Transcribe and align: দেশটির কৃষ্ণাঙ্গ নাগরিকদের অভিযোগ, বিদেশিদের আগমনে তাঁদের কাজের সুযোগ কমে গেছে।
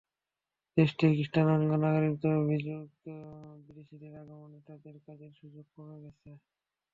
দেশটির 0.77 1.11
কৃষ্ণাঙ্গ 1.17 1.71
নাগরিকদের 1.83 2.33
অভিযোগ, 2.41 2.85
বিদেশিদের 3.65 4.13
আগমনে 4.21 4.59
তাঁদের 4.67 4.95
কাজের 5.05 5.31
সুযোগ 5.39 5.65
কমে 5.75 5.97
গেছে। 6.03 6.29